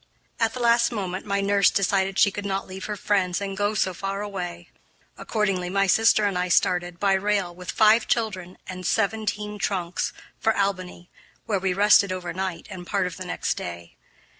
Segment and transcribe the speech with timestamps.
[0.39, 3.75] At the last moment my nurse decided she could not leave her friends and go
[3.75, 4.69] so far away.
[5.15, 10.57] Accordingly my sister and I started, by rail, with five children and seventeen trunks, for
[10.57, 11.11] Albany,
[11.45, 13.95] where we rested over night and part of the next day.